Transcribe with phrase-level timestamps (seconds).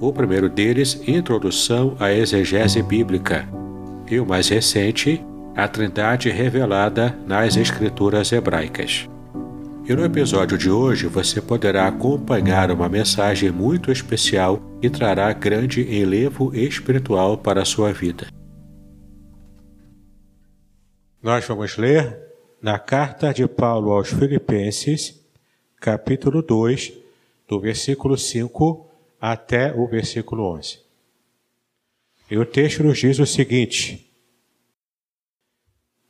[0.00, 3.48] o primeiro deles, Introdução à Exegese Bíblica,
[4.08, 5.24] e o mais recente,
[5.56, 9.08] A Trindade Revelada nas Escrituras Hebraicas.
[9.88, 15.82] E no episódio de hoje você poderá acompanhar uma mensagem muito especial que trará grande
[15.82, 18.28] enlevo espiritual para a sua vida.
[21.20, 22.16] Nós vamos ler
[22.62, 25.20] na carta de Paulo aos Filipenses,
[25.80, 26.92] capítulo 2,
[27.48, 28.87] do versículo 5
[29.20, 30.80] até o versículo 11.
[32.30, 34.12] E o texto nos diz o seguinte: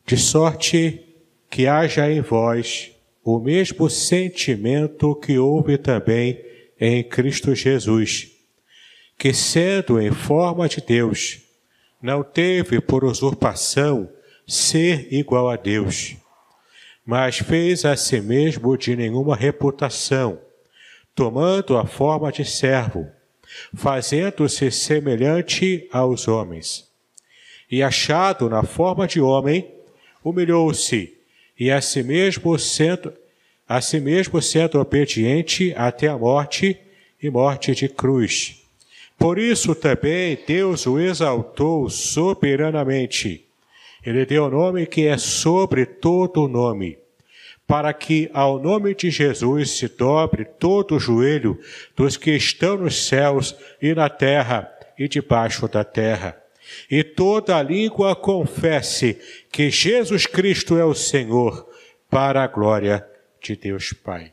[0.07, 1.05] De sorte
[1.51, 2.93] que haja em vós
[3.25, 6.45] o mesmo sentimento que houve também
[6.81, 8.29] em Cristo Jesus,
[9.17, 11.41] que sendo em forma de Deus,
[12.01, 14.09] não teve por usurpação
[14.47, 16.17] ser igual a Deus,
[17.05, 20.41] mas fez a si mesmo de nenhuma reputação
[21.19, 23.05] tomando a forma de servo,
[23.75, 26.89] fazendo-se semelhante aos homens.
[27.69, 29.69] E achado na forma de homem,
[30.23, 31.13] humilhou-se
[31.59, 33.13] e a si mesmo sendo
[33.69, 36.79] a si mesmo sendo obediente até a morte
[37.21, 38.63] e morte de cruz.
[39.19, 43.45] Por isso também Deus o exaltou soberanamente.
[44.07, 46.97] Ele deu o nome que é sobre todo nome
[47.69, 51.61] para que ao nome de Jesus se dobre todo o joelho
[51.95, 56.43] dos que estão nos céus e na terra e debaixo da terra,
[56.91, 59.21] e toda língua confesse
[59.53, 61.69] que Jesus Cristo é o Senhor,
[62.09, 63.07] para a glória
[63.43, 64.33] de Deus Pai.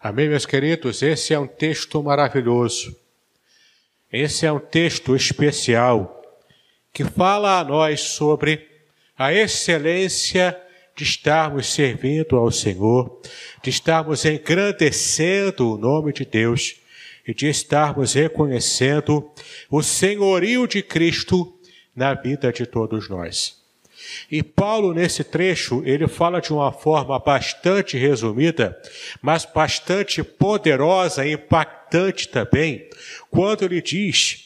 [0.00, 1.02] Amém, meus queridos?
[1.02, 2.96] Esse é um texto maravilhoso.
[4.10, 6.22] Esse é um texto especial
[6.90, 8.66] que fala a nós sobre
[9.16, 10.58] a excelência
[10.96, 13.20] de estarmos servindo ao Senhor,
[13.62, 16.76] de estarmos engrandecendo o nome de Deus
[17.26, 19.30] e de estarmos reconhecendo
[19.70, 21.58] o senhorio de Cristo
[21.96, 23.62] na vida de todos nós.
[24.30, 28.78] E Paulo, nesse trecho, ele fala de uma forma bastante resumida,
[29.22, 32.88] mas bastante poderosa e impactante também,
[33.30, 34.44] quando ele diz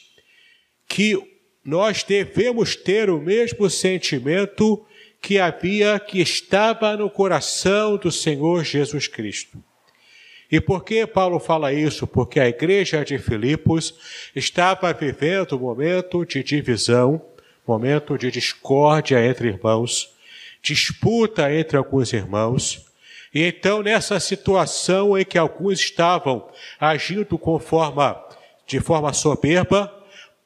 [0.87, 1.21] que
[1.63, 4.85] nós devemos ter o mesmo sentimento
[5.21, 9.61] que havia, que estava no coração do Senhor Jesus Cristo.
[10.51, 12.07] E por que Paulo fala isso?
[12.07, 13.93] Porque a igreja de Filipos
[14.35, 17.21] estava vivendo um momento de divisão,
[17.67, 20.11] momento de discórdia entre irmãos,
[20.61, 22.87] disputa entre alguns irmãos.
[23.31, 26.49] E então, nessa situação em que alguns estavam
[26.79, 28.19] agindo com forma,
[28.65, 29.93] de forma soberba,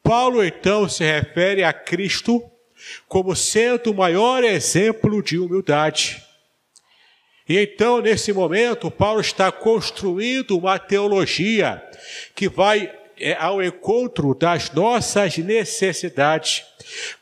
[0.02, 2.44] Paulo então se refere a Cristo
[3.08, 6.22] como sendo o maior exemplo de humildade.
[7.48, 11.82] E então, nesse momento, Paulo está construindo uma teologia
[12.34, 16.64] que vai é, ao encontro das nossas necessidades.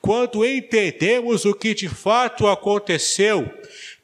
[0.01, 3.51] Quando entendemos o que de fato aconteceu,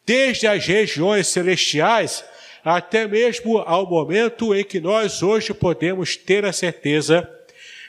[0.04, 2.24] desde as regiões celestiais
[2.64, 7.28] até mesmo ao momento em que nós hoje podemos ter a certeza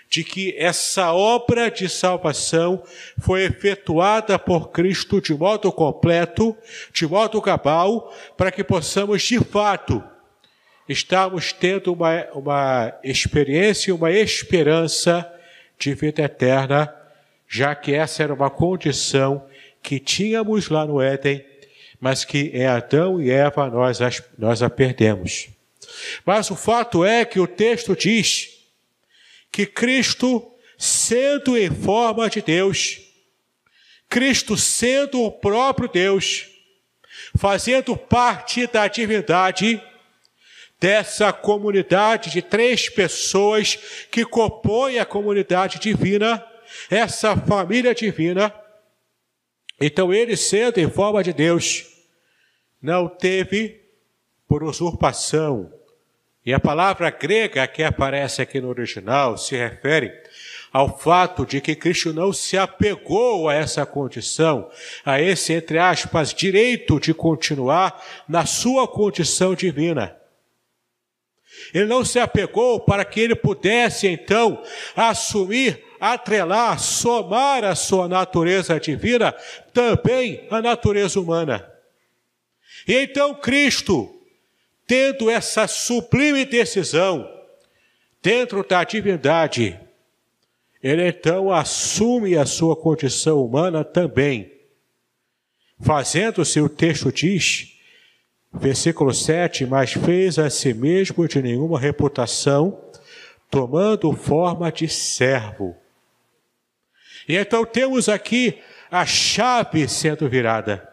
[0.09, 2.81] de que essa obra de salvação
[3.19, 6.57] foi efetuada por Cristo de modo completo,
[6.91, 10.03] de modo cabal, para que possamos de fato
[10.87, 15.31] estarmos tendo uma, uma experiência, uma esperança
[15.77, 16.93] de vida eterna,
[17.47, 19.45] já que essa era uma condição
[19.83, 21.45] que tínhamos lá no Éden,
[22.01, 23.99] mas que em Adão e Eva nós,
[24.37, 25.49] nós a perdemos.
[26.25, 28.58] Mas o fato é que o texto diz
[29.51, 32.99] que Cristo, sendo em forma de Deus,
[34.07, 36.47] Cristo sendo o próprio Deus,
[37.37, 39.81] fazendo parte da divindade,
[40.79, 43.75] dessa comunidade de três pessoas
[44.09, 46.43] que compõem a comunidade divina,
[46.89, 48.53] essa família divina,
[49.81, 51.85] Então ele, sendo em forma de Deus,
[52.81, 53.81] não teve
[54.47, 55.71] por usurpação.
[56.45, 60.11] E a palavra grega que aparece aqui no original se refere
[60.71, 64.69] ao fato de que Cristo não se apegou a essa condição,
[65.03, 70.15] a esse, entre aspas, direito de continuar na sua condição divina.
[71.73, 74.63] Ele não se apegou para que ele pudesse então
[74.95, 79.33] assumir, atrelar, somar a sua natureza divina
[79.73, 81.67] também a natureza humana.
[82.87, 84.18] E então Cristo,
[84.89, 87.29] tendo essa sublime decisão
[88.23, 89.79] dentro da divindade,
[90.81, 94.51] ele então assume a sua condição humana também,
[95.79, 97.77] fazendo-se, o texto diz,
[98.51, 102.83] versículo 7, mas fez a si mesmo de nenhuma reputação,
[103.47, 105.77] tomando forma de servo.
[107.27, 108.59] E então temos aqui
[108.89, 110.88] a chave sendo virada.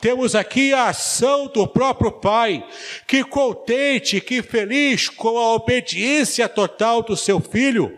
[0.00, 2.66] Temos aqui a ação do próprio Pai,
[3.06, 7.94] que contente, que feliz com a obediência total do seu filho,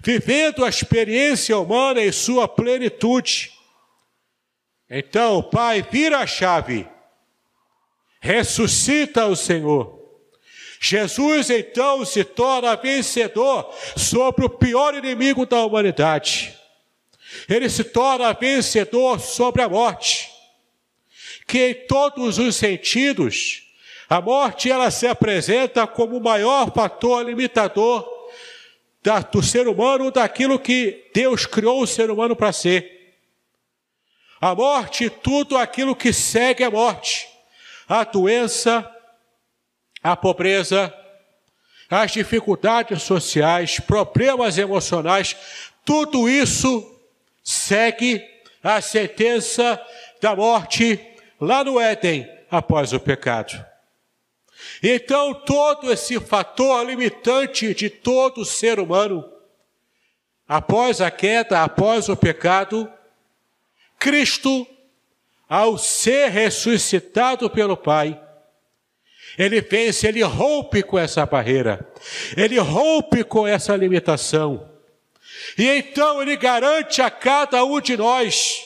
[0.00, 3.52] vivendo a experiência humana em sua plenitude.
[4.90, 6.88] Então Pai vira a chave,
[8.20, 9.96] ressuscita o Senhor.
[10.80, 16.56] Jesus então se torna vencedor sobre o pior inimigo da humanidade.
[17.48, 20.37] Ele se torna vencedor sobre a morte.
[21.48, 23.62] Que em todos os sentidos,
[24.08, 28.08] a morte ela se apresenta como o maior fator limitador
[29.02, 33.16] da, do ser humano, daquilo que Deus criou o ser humano para ser.
[34.40, 37.26] A morte, tudo aquilo que segue a morte.
[37.88, 38.88] A doença,
[40.02, 40.94] a pobreza,
[41.90, 45.34] as dificuldades sociais, problemas emocionais,
[45.84, 47.00] tudo isso
[47.42, 48.22] segue
[48.62, 49.80] a sentença
[50.20, 51.00] da morte
[51.40, 53.64] lá no Éden após o pecado.
[54.82, 59.24] Então, todo esse fator limitante de todo ser humano,
[60.46, 62.90] após a queda, após o pecado,
[63.98, 64.66] Cristo,
[65.48, 68.20] ao ser ressuscitado pelo Pai,
[69.36, 71.86] ele vence, ele rompe com essa barreira,
[72.36, 74.68] ele rompe com essa limitação.
[75.56, 78.64] E então ele garante a cada um de nós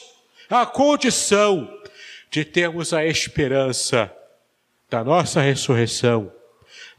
[0.49, 1.82] a condição
[2.33, 4.11] de termos a esperança
[4.89, 6.33] da nossa ressurreição,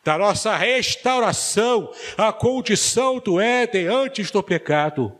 [0.05, 5.13] da nossa restauração à condição do Éden antes do pecado.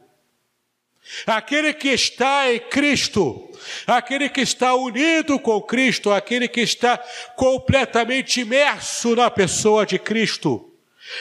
[1.27, 3.51] Aquele que está em Cristo,
[3.89, 6.97] aquele que está unido com Cristo, aquele que está
[7.35, 10.73] completamente imerso na pessoa de Cristo,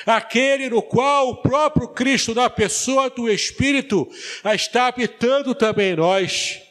[0.05, 4.07] aquele no qual o próprio Cristo, na pessoa do Espírito,
[4.45, 6.61] está habitando também nós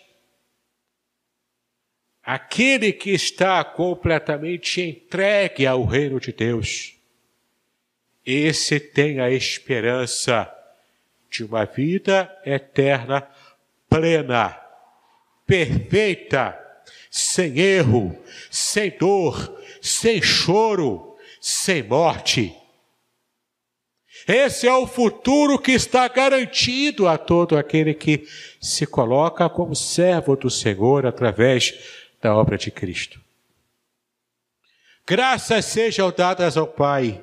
[2.23, 6.95] aquele que está completamente entregue ao reino de Deus,
[8.25, 10.53] esse tem a esperança
[11.29, 13.27] de uma vida eterna
[13.89, 14.57] plena,
[15.47, 16.59] perfeita,
[17.11, 18.17] sem erro,
[18.51, 22.55] sem dor, sem choro, sem morte.
[24.29, 28.27] Esse é o futuro que está garantido a todo aquele que
[28.61, 33.21] se coloca como servo do Senhor através da obra de Cristo.
[35.05, 37.23] Graças sejam dadas ao Pai,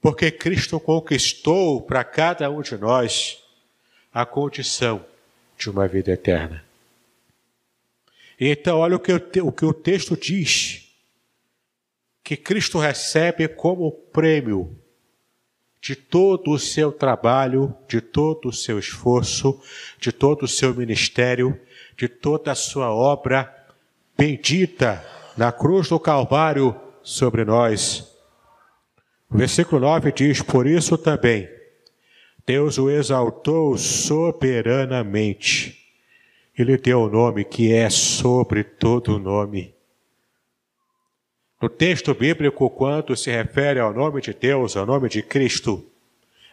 [0.00, 3.40] porque Cristo conquistou para cada um de nós
[4.12, 5.06] a condição
[5.56, 6.64] de uma vida eterna.
[8.38, 10.92] Então, olha o que o, o que o texto diz:
[12.24, 14.76] que Cristo recebe como prêmio
[15.80, 19.62] de todo o seu trabalho, de todo o seu esforço,
[20.00, 21.58] de todo o seu ministério,
[21.96, 23.52] de toda a sua obra
[24.16, 25.04] bendita
[25.36, 28.12] na cruz do Calvário sobre nós.
[29.30, 31.48] O versículo 9 diz: Por isso também
[32.46, 35.84] Deus o exaltou soberanamente
[36.56, 39.74] e lhe deu o nome que é sobre todo nome.
[41.60, 45.84] No texto bíblico, quando se refere ao nome de Deus, ao nome de Cristo,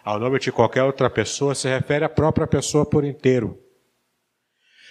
[0.04, 3.63] ao nome de qualquer outra pessoa, se refere à própria pessoa por inteiro.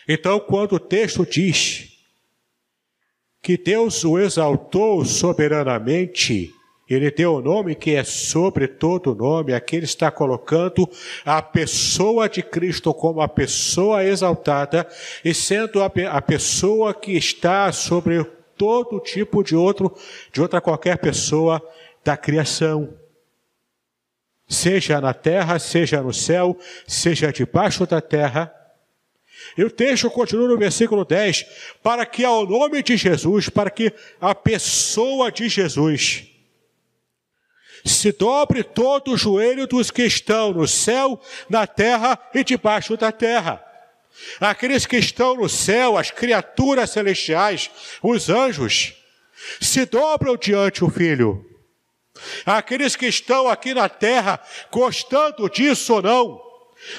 [0.09, 1.93] Então, quando o texto diz
[3.41, 6.53] que Deus o exaltou soberanamente,
[6.89, 10.89] ele deu o nome que é sobre todo nome, aqui ele está colocando
[11.25, 14.87] a pessoa de Cristo como a pessoa exaltada
[15.25, 18.23] e sendo a, a pessoa que está sobre
[18.57, 19.93] todo tipo de outro,
[20.33, 21.61] de outra qualquer pessoa
[22.05, 22.95] da criação.
[24.47, 28.53] Seja na terra, seja no céu, seja debaixo da terra,
[29.57, 31.45] E o texto continua no versículo 10:
[31.83, 36.25] para que ao nome de Jesus, para que a pessoa de Jesus,
[37.85, 43.11] se dobre todo o joelho dos que estão no céu, na terra e debaixo da
[43.11, 43.63] terra.
[44.41, 47.71] Aqueles que estão no céu, as criaturas celestiais,
[48.03, 48.95] os anjos,
[49.61, 51.45] se dobram diante do Filho.
[52.45, 54.39] Aqueles que estão aqui na terra,
[54.71, 56.43] gostando disso ou não,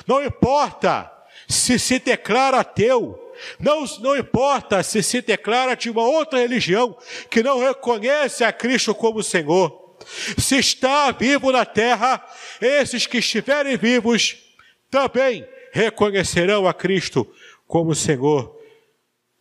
[0.07, 1.12] não importa
[1.53, 3.19] se se declara ateu,
[3.60, 6.98] não, não importa se se declara de uma outra religião
[7.29, 9.98] que não reconhece a Cristo como Senhor.
[10.38, 12.24] Se está vivo na terra,
[12.62, 14.38] esses que estiverem vivos
[14.89, 17.27] também reconhecerão a Cristo
[17.65, 18.55] como Senhor,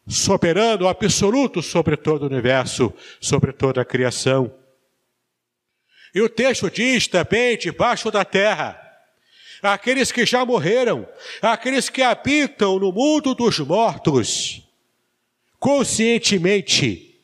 [0.09, 4.55] soberano, absoluto sobre todo o universo, sobre toda a criação.
[6.15, 8.82] E o texto diz também: debaixo da terra,
[9.63, 11.09] aqueles que já morreram,
[11.41, 14.67] aqueles que habitam no mundo dos mortos,
[15.59, 17.21] conscientemente,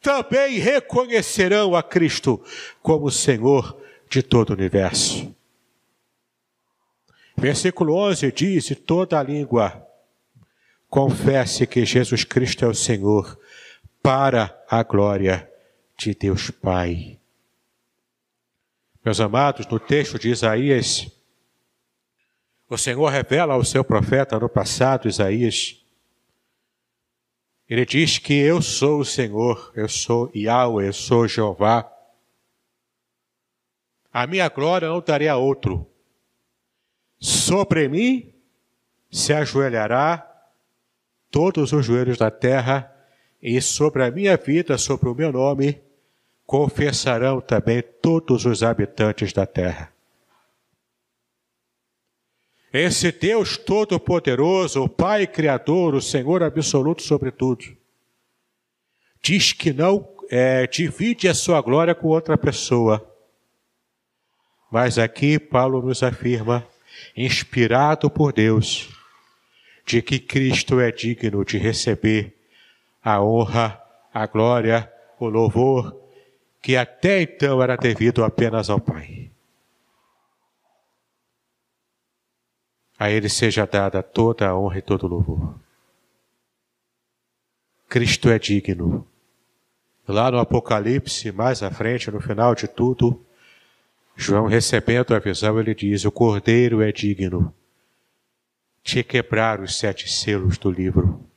[0.00, 2.42] também reconhecerão a Cristo
[2.82, 5.34] como Senhor de todo o universo.
[7.36, 9.86] Versículo 11 diz: e toda a língua
[10.88, 13.38] confesse que Jesus Cristo é o Senhor,
[14.02, 15.48] para a glória
[15.96, 17.18] de Deus Pai.
[19.04, 21.10] Meus amados, no texto de Isaías,
[22.74, 25.78] o Senhor revela ao seu profeta no passado, Isaías,
[27.68, 31.90] ele diz que eu sou o Senhor, eu sou Yahweh, eu sou Jeová.
[34.12, 35.86] A minha glória não darei a outro.
[37.18, 38.32] Sobre mim
[39.10, 40.28] se ajoelhará
[41.30, 42.90] todos os joelhos da terra,
[43.40, 45.82] e sobre a minha vida, sobre o meu nome,
[46.46, 49.91] confessarão também todos os habitantes da terra.
[52.72, 57.76] Esse Deus Todo-Poderoso, o Pai Criador, o Senhor absoluto sobre tudo,
[59.22, 63.06] diz que não é, divide a sua glória com outra pessoa.
[64.70, 66.66] Mas aqui Paulo nos afirma,
[67.14, 68.88] inspirado por Deus,
[69.84, 72.34] de que Cristo é digno de receber
[73.04, 73.78] a honra,
[74.14, 75.94] a glória, o louvor,
[76.62, 79.31] que até então era devido apenas ao Pai.
[83.02, 85.56] A Ele seja dada toda a honra e todo o louvor.
[87.88, 89.04] Cristo é digno.
[90.06, 93.20] Lá no Apocalipse, mais à frente, no final de tudo,
[94.14, 97.52] João recebendo a visão, ele diz: O cordeiro é digno
[98.84, 101.28] de quebrar os sete selos do livro.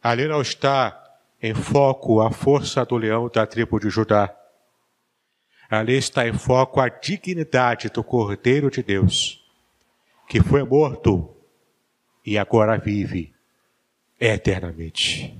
[0.00, 4.32] Ali não está em foco a força do leão da tribo de Judá.
[5.68, 9.44] Ali está em foco a dignidade do Cordeiro de Deus
[10.26, 11.34] que foi morto
[12.24, 13.32] e agora vive
[14.20, 15.34] eternamente.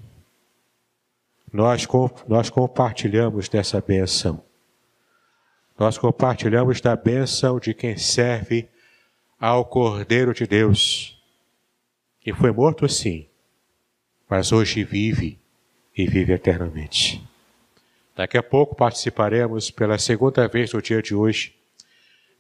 [1.53, 1.87] Nós,
[2.29, 4.43] nós compartilhamos dessa benção.
[5.79, 8.69] Nós compartilhamos da benção de quem serve
[9.39, 11.21] ao Cordeiro de Deus,
[12.21, 13.27] que foi morto sim,
[14.29, 15.39] mas hoje vive
[15.97, 17.23] e vive eternamente.
[18.15, 21.55] Daqui a pouco participaremos pela segunda vez no dia de hoje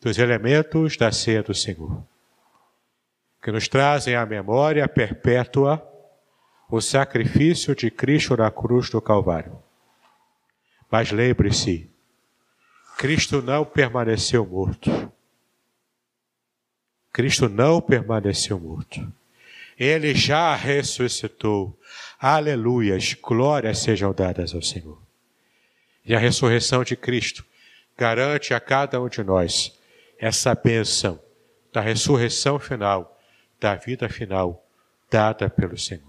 [0.00, 2.02] dos elementos da ceia do Senhor
[3.46, 5.80] que nos trazem à memória perpétua
[6.68, 9.62] o sacrifício de Cristo na cruz do Calvário.
[10.90, 11.88] Mas lembre-se,
[12.98, 14.90] Cristo não permaneceu morto.
[17.12, 19.12] Cristo não permaneceu morto.
[19.78, 21.78] Ele já ressuscitou.
[22.18, 25.00] Aleluias, glórias sejam dadas ao Senhor.
[26.04, 27.44] E a ressurreição de Cristo
[27.96, 29.72] garante a cada um de nós
[30.18, 31.20] essa bênção
[31.72, 33.15] da ressurreição final
[33.60, 34.64] da vida final
[35.10, 36.02] dada pelo Senhor.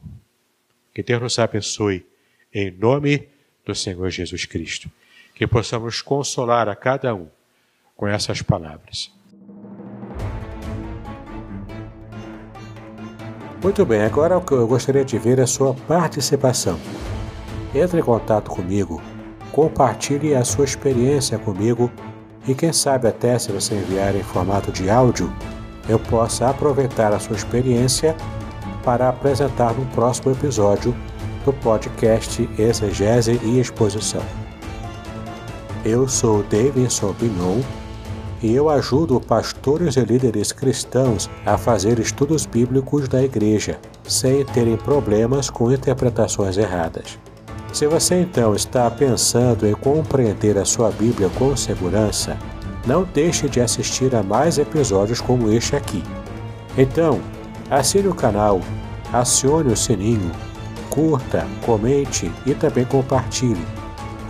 [0.93, 2.05] Que Deus nos abençoe
[2.53, 3.27] em nome
[3.65, 4.89] do Senhor Jesus Cristo.
[5.35, 7.29] Que possamos consolar a cada um
[7.95, 9.11] com essas palavras.
[13.61, 16.79] Muito bem, agora o que eu gostaria de ver é a sua participação.
[17.73, 19.01] Entre em contato comigo,
[19.51, 21.91] compartilhe a sua experiência comigo
[22.47, 25.31] e quem sabe até se você enviar em formato de áudio,
[25.87, 28.15] eu possa aproveitar a sua experiência
[28.83, 30.95] para apresentar no próximo episódio
[31.43, 34.21] do podcast Exegese e Exposição.
[35.85, 37.61] Eu sou Davidson Bignon
[38.41, 44.77] e eu ajudo pastores e líderes cristãos a fazer estudos bíblicos da igreja, sem terem
[44.77, 47.17] problemas com interpretações erradas.
[47.73, 52.37] Se você então está pensando em compreender a sua Bíblia com segurança,
[52.87, 56.01] não deixe de assistir a mais episódios como este aqui.
[56.77, 57.19] Então,
[57.69, 58.61] Assine o canal,
[59.11, 60.31] acione o sininho,
[60.89, 63.65] curta, comente e também compartilhe.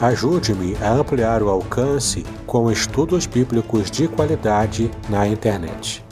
[0.01, 6.03] Ajude-me a ampliar o alcance com estudos bíblicos de qualidade na internet.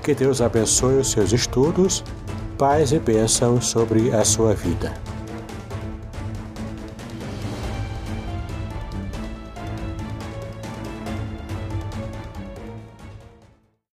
[0.00, 2.04] Que Deus abençoe os seus estudos,
[2.56, 5.03] paz e bênçãos sobre a sua vida.